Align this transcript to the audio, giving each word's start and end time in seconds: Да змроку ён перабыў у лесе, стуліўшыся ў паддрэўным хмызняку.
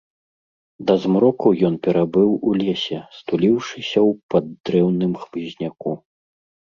Да 0.87 0.93
змроку 1.01 1.47
ён 1.67 1.75
перабыў 1.87 2.29
у 2.51 2.53
лесе, 2.61 2.97
стуліўшыся 3.17 3.99
ў 3.99 4.11
паддрэўным 4.35 5.13
хмызняку. 5.25 5.93